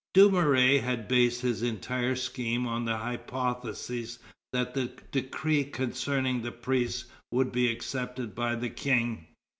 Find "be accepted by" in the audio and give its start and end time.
7.51-8.55